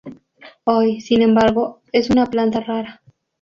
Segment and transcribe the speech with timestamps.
[0.63, 3.03] Hoy, sin embargo, es una planta rara.